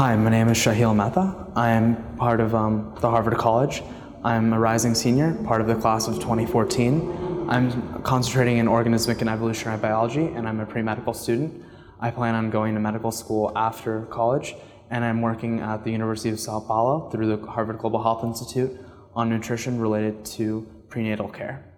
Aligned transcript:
Hi, 0.00 0.16
my 0.16 0.30
name 0.30 0.48
is 0.48 0.56
Shahil 0.56 0.96
Mehta. 0.96 1.52
I 1.54 1.72
am 1.72 2.16
part 2.16 2.40
of 2.40 2.54
um, 2.54 2.96
the 3.02 3.10
Harvard 3.10 3.36
College. 3.36 3.82
I'm 4.24 4.54
a 4.54 4.58
rising 4.58 4.94
senior, 4.94 5.34
part 5.44 5.60
of 5.60 5.66
the 5.66 5.74
class 5.74 6.08
of 6.08 6.14
2014. 6.14 7.46
I'm 7.50 8.02
concentrating 8.02 8.56
in 8.56 8.66
organismic 8.66 9.20
and 9.20 9.28
evolutionary 9.28 9.76
biology, 9.76 10.24
and 10.24 10.48
I'm 10.48 10.58
a 10.58 10.64
pre 10.64 10.80
medical 10.80 11.12
student. 11.12 11.62
I 12.00 12.10
plan 12.10 12.34
on 12.34 12.48
going 12.48 12.72
to 12.72 12.80
medical 12.80 13.10
school 13.10 13.52
after 13.54 14.06
college, 14.06 14.54
and 14.88 15.04
I'm 15.04 15.20
working 15.20 15.60
at 15.60 15.84
the 15.84 15.90
University 15.90 16.30
of 16.30 16.40
Sao 16.40 16.60
Paulo 16.60 17.10
through 17.10 17.36
the 17.36 17.46
Harvard 17.46 17.76
Global 17.76 18.02
Health 18.02 18.24
Institute 18.24 18.80
on 19.14 19.28
nutrition 19.28 19.78
related 19.78 20.24
to 20.36 20.66
prenatal 20.88 21.28
care. 21.28 21.69